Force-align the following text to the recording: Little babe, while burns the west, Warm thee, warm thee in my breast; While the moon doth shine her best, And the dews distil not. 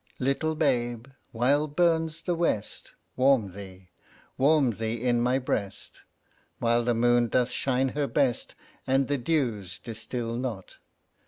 Little 0.17 0.55
babe, 0.55 1.05
while 1.31 1.67
burns 1.67 2.23
the 2.23 2.33
west, 2.33 2.95
Warm 3.15 3.51
thee, 3.53 3.91
warm 4.35 4.71
thee 4.71 4.95
in 4.99 5.21
my 5.21 5.37
breast; 5.37 6.01
While 6.57 6.83
the 6.83 6.95
moon 6.95 7.27
doth 7.27 7.51
shine 7.51 7.89
her 7.89 8.07
best, 8.07 8.55
And 8.87 9.07
the 9.07 9.19
dews 9.19 9.77
distil 9.77 10.35
not. 10.37 10.77